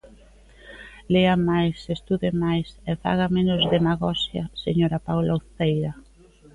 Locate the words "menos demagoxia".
3.37-4.43